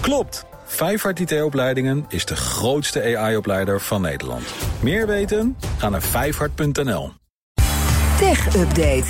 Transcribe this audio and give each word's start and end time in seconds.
Klopt! 0.00 0.44
Vijfhart 0.64 1.20
IT-opleidingen 1.20 2.04
is 2.08 2.24
de 2.24 2.36
grootste 2.36 3.16
AI-opleider 3.16 3.80
van 3.80 4.00
Nederland. 4.00 4.44
Meer 4.80 5.06
weten? 5.06 5.56
Ga 5.78 5.88
naar 5.88 6.02
vijfhart.nl. 6.02 7.12
Tech 8.18 8.56
Update. 8.56 9.06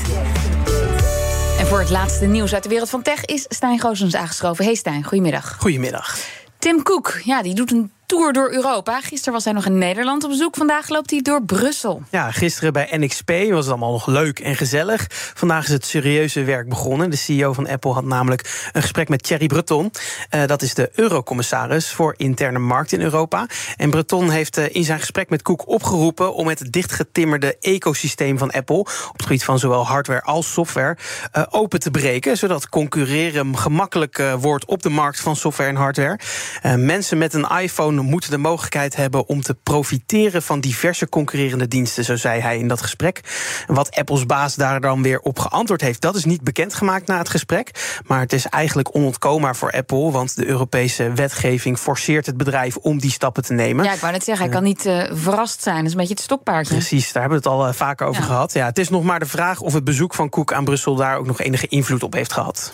En 1.59 1.67
voor 1.67 1.79
het 1.79 1.91
laatste 1.91 2.27
nieuws 2.27 2.55
uit 2.55 2.63
de 2.63 2.69
wereld 2.69 2.91
van 2.91 3.03
tech 3.03 3.25
is 3.25 3.45
Stijn 3.49 3.79
Goosens 3.79 4.15
aangeschoven. 4.15 4.65
Hey 4.65 4.75
Stijn, 4.75 5.05
goedemiddag. 5.05 5.57
Goedemiddag. 5.59 6.19
Tim 6.59 6.83
Cook, 6.83 7.21
ja, 7.25 7.43
die 7.43 7.55
doet 7.55 7.71
een 7.71 7.93
tour 8.11 8.33
door 8.33 8.51
Europa. 8.53 9.01
Gisteren 9.01 9.33
was 9.33 9.45
hij 9.45 9.53
nog 9.53 9.67
in 9.67 9.79
Nederland 9.79 10.25
op 10.25 10.31
bezoek. 10.31 10.57
Vandaag 10.57 10.89
loopt 10.89 11.11
hij 11.11 11.21
door 11.21 11.45
Brussel. 11.45 12.03
Ja, 12.11 12.31
gisteren 12.31 12.73
bij 12.73 12.89
NXP 12.91 13.31
was 13.31 13.65
het 13.65 13.69
allemaal 13.69 13.93
nog 13.93 14.07
leuk 14.07 14.39
en 14.39 14.57
gezellig. 14.57 15.07
Vandaag 15.35 15.65
is 15.65 15.71
het 15.71 15.87
serieuze 15.87 16.45
werk 16.45 16.69
begonnen. 16.69 17.11
De 17.11 17.17
CEO 17.17 17.53
van 17.53 17.69
Apple 17.69 17.93
had 17.93 18.05
namelijk 18.05 18.71
een 18.73 18.83
gesprek 18.83 19.09
met 19.09 19.23
Thierry 19.23 19.47
Breton. 19.47 19.91
Uh, 20.35 20.47
dat 20.47 20.63
is 20.63 20.75
de 20.75 20.91
eurocommissaris 20.95 21.91
voor 21.93 22.15
interne 22.17 22.59
markt 22.59 22.93
in 22.93 23.01
Europa. 23.01 23.47
En 23.77 23.91
Breton 23.91 24.31
heeft 24.31 24.59
uh, 24.59 24.65
in 24.75 24.85
zijn 24.85 24.99
gesprek 24.99 25.31
met 25.31 25.43
Cook 25.43 25.69
opgeroepen 25.69 26.35
om 26.35 26.49
het 26.49 26.73
dichtgetimmerde 26.73 27.57
ecosysteem 27.61 28.39
van 28.39 28.51
Apple 28.51 28.79
op 28.79 29.13
het 29.13 29.23
gebied 29.23 29.45
van 29.45 29.59
zowel 29.59 29.87
hardware 29.87 30.23
als 30.23 30.53
software 30.53 30.97
uh, 31.37 31.43
open 31.51 31.81
te 31.81 31.91
breken, 31.91 32.37
zodat 32.37 32.69
concurreren 32.69 33.59
gemakkelijk 33.59 34.23
wordt 34.39 34.65
op 34.65 34.83
de 34.83 34.91
markt 34.91 35.21
van 35.21 35.37
software 35.37 35.71
en 35.71 35.77
hardware. 35.77 36.19
mensen 36.77 37.19
met 37.19 37.35
een 37.35 37.49
iPhone 37.49 38.00
moeten 38.03 38.31
de 38.31 38.39
mogelijkheid 38.39 38.97
hebben 38.97 39.27
om 39.27 39.43
te 39.43 39.55
profiteren 39.55 40.43
van 40.43 40.61
diverse 40.61 41.09
concurrerende 41.09 41.69
diensten, 41.69 42.05
zo 42.05 42.17
zei 42.17 42.41
hij 42.41 42.59
in 42.59 42.69
dat 42.69 42.83
gesprek. 42.83 43.21
Wat 43.67 43.97
Apples 43.97 44.27
baas 44.27 44.55
daar 44.55 44.81
dan 44.81 45.03
weer 45.03 45.21
op 45.21 45.39
geantwoord 45.39 45.81
heeft, 45.81 46.01
dat 46.01 46.15
is 46.15 46.25
niet 46.25 46.43
bekendgemaakt 46.43 47.07
na 47.07 47.19
het 47.19 47.29
gesprek. 47.29 47.99
Maar 48.07 48.21
het 48.21 48.33
is 48.33 48.47
eigenlijk 48.47 48.95
onontkoombaar 48.95 49.57
voor 49.57 49.73
Apple, 49.73 50.11
want 50.11 50.37
de 50.37 50.47
Europese 50.47 51.13
wetgeving 51.13 51.79
forceert 51.79 52.27
het 52.27 52.37
bedrijf 52.37 52.77
om 52.77 52.99
die 52.99 53.11
stappen 53.11 53.43
te 53.43 53.53
nemen. 53.53 53.85
Ja, 53.85 53.93
ik 53.93 54.01
wou 54.01 54.13
net 54.13 54.25
zeggen, 54.25 54.45
hij 54.45 54.55
kan 54.55 54.65
niet 54.65 54.87
uh, 54.87 55.03
verrast 55.13 55.63
zijn. 55.63 55.77
Dat 55.77 55.85
is 55.85 55.93
een 55.93 55.99
beetje 55.99 56.15
het 56.15 56.23
stokpaardje. 56.23 56.75
Precies, 56.75 57.13
daar 57.13 57.23
hebben 57.23 57.43
we 57.43 57.49
het 57.49 57.59
al 57.59 57.69
uh, 57.69 57.75
vaker 57.75 58.07
over 58.07 58.21
ja. 58.21 58.27
gehad. 58.27 58.53
Ja, 58.53 58.67
het 58.67 58.79
is 58.79 58.89
nog 58.89 59.03
maar 59.03 59.19
de 59.19 59.27
vraag 59.27 59.61
of 59.61 59.73
het 59.73 59.85
bezoek 59.85 60.15
van 60.15 60.29
Cook 60.29 60.53
aan 60.53 60.65
Brussel 60.65 60.95
daar 60.95 61.17
ook 61.17 61.27
nog 61.27 61.41
enige 61.41 61.67
invloed 61.67 62.03
op 62.03 62.13
heeft 62.13 62.33
gehad. 62.33 62.71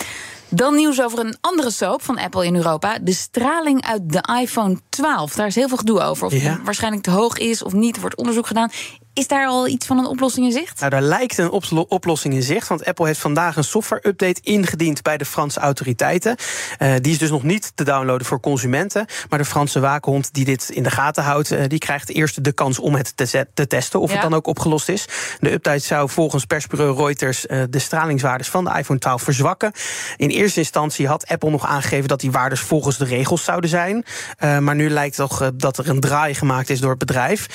Dan 0.49 0.75
nieuws 0.75 1.03
over 1.03 1.19
een 1.19 1.37
andere 1.41 1.71
soap 1.71 2.03
van 2.03 2.19
Apple 2.19 2.47
in 2.47 2.57
Europa. 2.57 2.99
De 2.99 3.13
straling 3.13 3.85
uit 3.85 4.13
de 4.13 4.39
iPhone 4.41 4.77
12. 4.89 5.35
Daar 5.35 5.47
is 5.47 5.55
heel 5.55 5.69
veel 5.69 5.77
gedoe 5.77 6.01
over. 6.01 6.27
Of 6.27 6.33
ja. 6.33 6.55
die 6.55 6.65
waarschijnlijk 6.65 7.03
te 7.03 7.11
hoog 7.11 7.39
is 7.39 7.63
of 7.63 7.73
niet. 7.73 7.95
Er 7.95 8.01
wordt 8.01 8.17
onderzoek 8.17 8.47
gedaan. 8.47 8.71
Is 9.17 9.29
daar 9.29 9.47
al 9.47 9.69
iets 9.69 9.87
van 9.87 9.99
een 9.99 10.07
oplossing 10.07 10.47
in 10.47 10.53
zicht? 10.53 10.79
Nou, 10.79 10.91
daar 10.91 11.03
lijkt 11.03 11.39
een 11.39 11.51
oplossing 11.89 12.35
in 12.35 12.43
zicht. 12.43 12.69
Want 12.69 12.85
Apple 12.85 13.07
heeft 13.07 13.19
vandaag 13.19 13.57
een 13.57 13.65
software-update 13.65 14.41
ingediend 14.43 15.03
bij 15.03 15.17
de 15.17 15.25
Franse 15.25 15.61
autoriteiten. 15.61 16.37
Uh, 16.79 16.95
die 17.01 17.13
is 17.13 17.19
dus 17.19 17.31
nog 17.31 17.43
niet 17.43 17.73
te 17.75 17.85
downloaden 17.85 18.27
voor 18.27 18.41
consumenten. 18.41 19.07
Maar 19.29 19.39
de 19.39 19.45
Franse 19.45 19.81
waakhond 19.81 20.35
die 20.35 20.45
dit 20.45 20.71
in 20.71 20.83
de 20.83 20.91
gaten 20.91 21.23
houdt, 21.23 21.53
uh, 21.53 21.61
die 21.67 21.79
krijgt 21.79 22.11
eerst 22.11 22.45
de 22.45 22.53
kans 22.53 22.79
om 22.79 22.95
het 22.95 23.17
te, 23.17 23.47
te 23.55 23.67
testen. 23.67 24.01
Of 24.01 24.09
ja. 24.09 24.15
het 24.15 24.23
dan 24.23 24.35
ook 24.35 24.47
opgelost 24.47 24.89
is. 24.89 25.09
De 25.41 25.53
update 25.53 25.79
zou 25.79 26.09
volgens 26.11 26.45
persbureau 26.45 26.97
Reuters 26.97 27.47
uh, 27.47 27.63
de 27.71 27.79
stralingswaardes 27.79 28.49
van 28.49 28.65
de 28.65 28.79
iPhone 28.79 28.99
12 28.99 29.23
verzwakken. 29.23 29.73
In 30.17 30.29
eerste 30.29 30.59
instantie 30.59 31.07
had 31.07 31.27
Apple 31.27 31.51
nog 31.51 31.67
aangegeven 31.67 32.09
dat 32.09 32.21
die 32.21 32.31
waardes 32.31 32.61
volgens 32.61 32.99
de 32.99 33.05
regels 33.05 33.45
zouden 33.45 33.71
zijn. 33.71 34.05
maar 34.39 34.75
nu 34.75 34.91
lijkt 34.91 35.17
toch 35.17 35.51
dat 35.55 35.79
er 35.79 35.89
een 35.89 36.01
draai 36.01 36.35
gemaakt 36.35 36.71
is 36.71 36.81
door 36.81 36.91
het 36.91 36.99
bedrijf. 36.99 37.47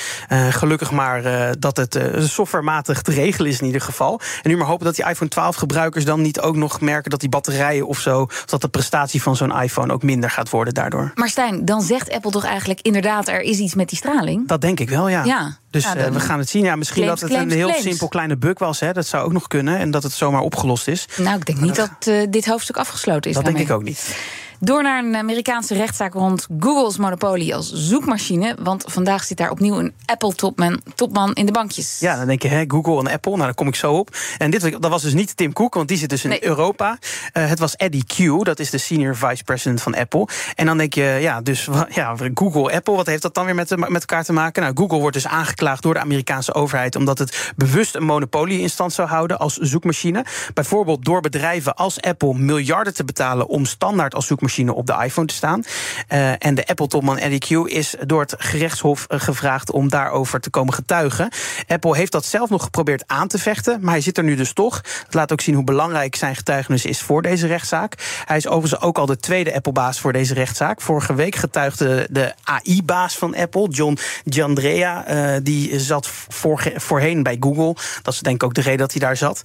gelukkig 0.50 0.92
maar 0.92 1.50
dat 1.60 1.78
het 1.78 1.96
uh, 1.96 2.20
softwarematig 2.20 3.02
te 3.02 3.12
regelen 3.12 3.52
is 3.52 3.60
in 3.60 3.66
ieder 3.66 3.82
geval. 3.82 4.20
En 4.42 4.50
nu 4.50 4.58
maar 4.58 4.68
hopen 4.68 4.86
dat 4.86 4.96
die 4.96 5.06
iPhone 5.06 5.30
12 5.30 5.56
gebruikers 5.56 6.06
dan 6.06 6.22
niet 6.22 6.40
ook 6.40 6.56
nog 6.56 6.82
merken 6.82 7.12
dat 7.12 7.20
die 7.20 7.30
batterijen 7.30 7.88
of 7.88 8.00
zo, 8.00 8.22
of 8.22 8.46
dat 8.46 8.62
de 8.62 8.68
prestatie 8.68 9.22
van 9.22 9.36
zo'n 9.36 9.62
iPhone 9.62 9.94
ook 9.94 10.04
minder 10.04 10.30
gaat 10.30 10.50
worden 10.50 10.74
daardoor. 10.74 11.12
Maar 11.16 11.30
Stijn, 11.30 11.66
dan 11.66 11.82
zegt 11.82 12.12
Apple 12.12 12.32
toch 12.32 12.46
eigenlijk 12.46 12.82
inderdaad 12.82 13.28
er 13.28 13.42
is 13.42 13.58
iets 13.58 13.76
met 13.76 13.90
die 13.90 13.98
straling? 13.98 14.48
Dat 14.48 14.62
denk 14.62 14.80
ik 14.80 14.90
wel, 14.90 15.10
ja. 15.10 15.24
ja. 15.24 15.58
Dus 15.70 15.84
ja, 15.84 15.98
uh, 15.98 16.06
we 16.06 16.20
gaan 16.20 16.40
het 16.40 16.50
zien. 16.50 16.64
Ja, 16.64 16.76
misschien 16.76 17.02
claims, 17.02 17.20
dat 17.20 17.30
het 17.30 17.38
claims, 17.38 17.54
een 17.54 17.60
heel 17.60 17.68
claims. 17.68 17.88
simpel 17.88 18.08
kleine 18.08 18.38
bug 18.38 18.60
was. 18.60 18.80
Hè. 18.80 18.94
Dat 18.94 19.08
zou 19.08 19.26
ook 19.26 19.32
nog 19.32 19.48
kunnen. 19.48 19.78
En 19.78 19.92
dat 19.92 20.04
het 20.04 20.12
zomaar 20.12 20.42
opgelost 20.42 20.88
is. 20.88 21.08
Nou, 21.18 21.38
ik 21.38 21.46
denk 21.46 21.60
niet 21.60 21.76
dat, 21.76 21.92
dat 22.00 22.14
uh, 22.14 22.28
dit 22.30 22.46
hoofdstuk 22.46 22.78
afgesloten 22.78 23.30
is. 23.30 23.36
Dat 23.36 23.46
daarmee. 23.46 23.66
denk 23.66 23.74
ik 23.74 23.82
ook 23.82 23.88
niet. 23.88 24.16
Door 24.64 24.84
naar 24.84 25.04
een 25.04 25.16
Amerikaanse 25.16 25.74
rechtszaak 25.74 26.14
rond 26.14 26.48
Google's 26.60 26.98
monopolie 26.98 27.56
als 27.56 27.72
zoekmachine. 27.74 28.56
Want 28.60 28.84
vandaag 28.88 29.24
zit 29.24 29.38
daar 29.38 29.50
opnieuw 29.50 29.80
een 29.80 29.94
Apple-topman 30.06 30.82
topman 30.96 31.34
in 31.34 31.46
de 31.46 31.52
bankjes. 31.52 32.00
Ja, 32.00 32.18
dan 32.18 32.28
denk 32.28 32.42
je, 32.42 32.48
hè, 32.48 32.64
Google 32.68 33.00
en 33.00 33.14
Apple, 33.14 33.32
nou 33.32 33.44
daar 33.44 33.54
kom 33.54 33.68
ik 33.68 33.76
zo 33.76 33.94
op. 33.94 34.16
En 34.38 34.52
dit 34.52 34.82
dat 34.82 34.92
was 34.92 35.02
dus 35.02 35.14
niet 35.14 35.38
Tim 35.38 35.54
Cook, 35.54 35.74
want 35.74 35.88
die 35.88 35.98
zit 35.98 36.10
dus 36.10 36.24
in 36.24 36.30
nee. 36.30 36.46
Europa. 36.46 36.98
Uh, 37.34 37.48
het 37.48 37.60
was 37.60 37.76
Eddie 37.76 38.04
Q, 38.06 38.44
dat 38.46 38.60
is 38.60 38.70
de 38.70 38.78
senior 38.78 39.16
vice 39.16 39.44
president 39.44 39.82
van 39.82 39.96
Apple. 39.96 40.28
En 40.56 40.66
dan 40.66 40.78
denk 40.78 40.94
je, 40.94 41.18
ja, 41.22 41.42
dus 41.42 41.68
ja, 41.90 42.16
Google, 42.34 42.74
Apple, 42.74 42.96
wat 42.96 43.06
heeft 43.06 43.22
dat 43.22 43.34
dan 43.34 43.46
weer 43.46 43.56
met, 43.56 43.70
met 43.78 44.02
elkaar 44.02 44.24
te 44.24 44.34
maken? 44.34 44.62
Nou, 44.62 44.76
Google 44.78 45.00
wordt 45.00 45.16
dus 45.16 45.28
aangeklaagd 45.28 45.84
door 45.84 45.94
de 45.94 46.00
Amerikaanse 46.00 46.54
overheid 46.54 46.96
omdat 46.96 47.18
het 47.18 47.54
bewust 47.56 47.96
een 47.96 48.04
monopolie 48.04 48.62
in 48.62 48.70
stand 48.70 48.94
zou 48.94 49.08
houden 49.08 49.40
als 49.40 49.58
zoekmachine. 49.58 50.26
Bijvoorbeeld 50.54 51.06
door 51.06 51.22
bedrijven 51.22 51.76
als 51.76 52.02
Apple 52.02 52.34
miljarden 52.34 52.94
te 52.94 53.04
betalen 53.04 53.48
om 53.48 53.66
standaard 53.66 54.16
als 54.16 54.28
zoekmachine 54.28 54.50
op 54.60 54.86
de 54.86 54.98
iPhone 55.04 55.28
te 55.28 55.34
staan. 55.34 55.64
Uh, 56.10 56.32
en 56.38 56.56
de 56.56 56.68
Apple-topman 56.68 57.18
Eddie 57.18 57.40
Q 57.40 57.70
is 57.70 57.96
door 58.06 58.22
het 58.22 58.36
gerechtshof 58.38 59.06
uh, 59.10 59.20
gevraagd 59.20 59.72
om 59.72 59.90
daarover 59.90 60.40
te 60.40 60.50
komen 60.50 60.74
getuigen. 60.74 61.30
Apple 61.68 61.96
heeft 61.96 62.12
dat 62.12 62.26
zelf 62.26 62.50
nog 62.50 62.64
geprobeerd 62.64 63.04
aan 63.08 63.28
te 63.28 63.38
vechten, 63.38 63.78
maar 63.82 63.94
hij 63.94 64.02
zit 64.02 64.18
er 64.18 64.24
nu 64.24 64.36
dus 64.36 64.54
toch. 64.54 64.82
Dat 64.82 65.14
laat 65.14 65.32
ook 65.32 65.42
zien 65.42 65.56
hoe 65.56 65.64
belangrijk 65.64 66.16
zijn 66.16 66.36
getuigenis 66.36 66.86
is 66.86 67.02
voor 67.02 67.22
deze 67.22 67.48
rechtszaak. 67.48 68.22
Hij 68.26 68.38
is 68.38 68.48
overigens 68.48 68.82
ook 68.82 68.98
al 68.98 69.06
de 69.06 69.18
tweede 69.18 69.54
Apple-baas 69.54 70.00
voor 70.00 70.14
deze 70.14 70.34
rechtszaak. 70.34 70.82
Vorige 70.82 71.14
week 71.14 71.36
getuigde 71.36 72.08
de 72.10 72.34
AI-baas 72.44 73.18
van 73.18 73.36
Apple, 73.36 73.70
John 73.70 73.98
Giandrea. 74.26 75.12
Uh, 75.12 75.40
die 75.44 75.80
zat 75.80 76.08
voor, 76.30 76.72
voorheen 76.76 77.24
bij 77.24 77.38
Google. 77.40 77.76
Dat 78.02 78.14
is 78.14 78.20
denk 78.20 78.36
ik 78.36 78.44
ook 78.44 78.54
de 78.54 78.62
reden 78.62 78.80
dat 78.80 78.92
hij 78.92 79.02
daar 79.02 79.18
zat. 79.18 79.42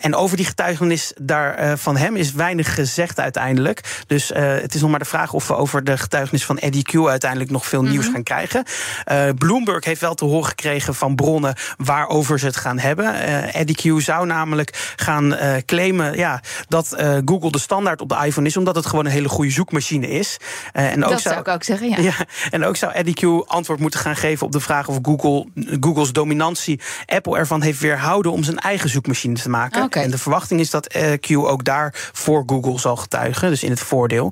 en 0.00 0.14
over 0.14 0.36
die 0.36 0.46
getuigenis 0.46 1.12
daar, 1.20 1.78
van 1.78 1.96
hem 1.96 2.16
is 2.16 2.32
weinig 2.32 2.74
gezegd 2.74 3.20
uiteindelijk. 3.20 4.02
Dus 4.06 4.32
het 4.34 4.74
is 4.74 4.80
nog 4.80 4.90
maar 4.90 4.98
de 4.98 5.04
vraag 5.04 5.32
of 5.32 5.48
we 5.48 5.56
over 5.56 5.84
de 5.84 5.98
getuigenis 5.98 6.44
van 6.44 6.58
Eddie 6.58 6.82
Q 6.82 6.94
uiteindelijk 7.08 7.50
nog 7.50 7.66
veel 7.66 7.82
nieuws 7.82 7.96
mm 7.96 8.02
-hmm. 8.02 8.12
gaan 8.12 8.22
krijgen. 8.22 8.64
Uh, 9.12 9.34
Bloomberg 9.38 9.84
heeft 9.84 10.00
wel 10.00 10.14
te 10.14 10.24
horen 10.24 10.48
gekregen 10.48 10.94
van 10.94 11.14
bronnen 11.14 11.54
waarover 11.76 12.38
ze 12.38 12.46
het 12.46 12.56
gaan 12.56 12.78
hebben. 12.78 13.04
Uh, 13.04 13.54
Eddie 13.54 13.76
Q 13.76 14.00
zou 14.00 14.26
namelijk 14.26 14.94
gaan 14.96 15.36
claimen 15.66 16.16
ja, 16.16 16.42
dat 16.68 16.96
Google 17.24 17.50
de 17.50 17.58
standaard 17.58 18.00
op 18.00 18.08
de 18.08 18.16
iPhone 18.24 18.46
is, 18.46 18.56
omdat 18.56 18.74
het 18.74 18.86
gewoon 18.86 19.04
een 19.04 19.10
hele 19.10 19.28
goede 19.28 19.50
zoekmachine 19.50 20.08
is. 20.08 20.36
en 20.72 21.04
ook 21.04 21.10
dat 21.10 21.20
zou 21.20 21.38
ik 21.38 21.48
ook 21.48 21.62
zeggen, 21.62 21.88
ja. 21.88 21.98
ja. 22.10 22.14
En 22.50 22.64
ook 22.64 22.76
zou 22.76 22.92
Eddie 22.92 23.14
Q 23.14 23.48
antwoord 23.50 23.80
moeten 23.80 24.00
gaan 24.00 24.16
geven 24.16 24.46
op 24.46 24.52
de 24.52 24.60
vraag 24.60 24.88
of 24.88 24.98
Google, 25.02 25.46
Googles 25.80 26.12
dominantie 26.12 26.80
Apple 27.06 27.36
ervan 27.36 27.62
heeft 27.62 27.80
weerhouden 27.80 28.32
om 28.32 28.42
zijn 28.42 28.58
eigen 28.58 28.88
zoekmachine 28.88 29.34
te 29.34 29.48
maken. 29.48 29.82
Okay. 29.82 30.02
En 30.02 30.10
de 30.10 30.18
verwachting 30.18 30.60
is 30.60 30.70
dat 30.70 30.96
Q 31.20 31.30
ook 31.36 31.64
daar 31.64 31.94
voor 32.12 32.42
Google 32.46 32.78
zal 32.78 32.96
getuigen, 32.96 33.48
dus 33.48 33.62
in 33.62 33.70
het 33.70 33.80
voordeel. 33.80 34.23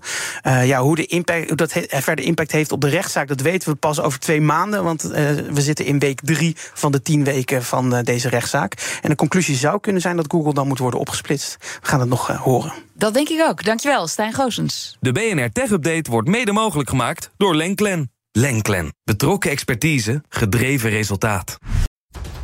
Uh, 0.46 0.66
ja, 0.66 0.80
hoe 0.80 0.96
de 0.96 1.06
impact, 1.06 1.48
hoe 1.48 1.56
dat 1.56 1.72
he, 1.72 1.82
verder 1.88 2.24
impact 2.24 2.52
heeft 2.52 2.72
op 2.72 2.80
de 2.80 2.88
rechtszaak, 2.88 3.28
dat 3.28 3.40
weten 3.40 3.70
we 3.70 3.74
pas 3.74 4.00
over 4.00 4.18
twee 4.18 4.40
maanden. 4.40 4.84
Want 4.84 5.04
uh, 5.04 5.12
we 5.50 5.60
zitten 5.60 5.84
in 5.84 5.98
week 5.98 6.20
drie 6.22 6.56
van 6.56 6.92
de 6.92 7.02
tien 7.02 7.24
weken 7.24 7.62
van 7.62 7.94
uh, 7.94 8.02
deze 8.02 8.28
rechtszaak. 8.28 8.98
En 9.02 9.10
de 9.10 9.16
conclusie 9.16 9.56
zou 9.56 9.80
kunnen 9.80 10.02
zijn 10.02 10.16
dat 10.16 10.26
Google 10.28 10.54
dan 10.54 10.68
moet 10.68 10.78
worden 10.78 11.00
opgesplitst. 11.00 11.56
We 11.80 11.88
gaan 11.88 12.00
het 12.00 12.08
nog 12.08 12.26
horen. 12.26 12.72
Dat 12.94 13.14
denk 13.14 13.28
ik 13.28 13.40
ook. 13.40 13.64
Dankjewel, 13.64 14.06
Stijn 14.06 14.32
Goosens. 14.32 14.96
De 15.00 15.12
BNR 15.12 15.50
Tech 15.52 15.70
Update 15.70 16.10
wordt 16.10 16.28
mede 16.28 16.52
mogelijk 16.52 16.88
gemaakt 16.88 17.30
door 17.36 17.54
Lenklen. 17.54 18.10
Lenklen. 18.32 18.94
Betrokken 19.04 19.50
expertise, 19.50 20.22
gedreven 20.28 20.90
resultaat. 20.90 21.58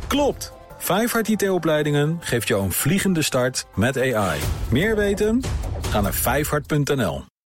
Klopt. 0.07 0.51
Vijfhart 0.77 1.27
IT-opleidingen 1.27 2.17
geeft 2.19 2.47
jou 2.47 2.63
een 2.63 2.71
vliegende 2.71 3.21
start 3.21 3.65
met 3.75 3.97
AI. 3.97 4.39
Meer 4.69 4.95
weten? 4.95 5.43
Ga 5.89 6.01
naar 6.01 6.13
vijfhart.nl. 6.13 7.28